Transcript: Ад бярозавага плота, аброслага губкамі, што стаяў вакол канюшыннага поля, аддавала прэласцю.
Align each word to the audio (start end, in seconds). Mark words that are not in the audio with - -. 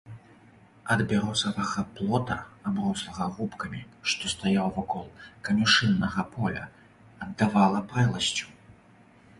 Ад 0.93 0.99
бярозавага 1.09 1.81
плота, 1.99 2.37
аброслага 2.71 3.27
губкамі, 3.35 3.81
што 4.13 4.33
стаяў 4.35 4.67
вакол 4.79 5.05
канюшыннага 5.49 6.21
поля, 6.35 6.65
аддавала 7.27 7.79
прэласцю. 7.95 8.47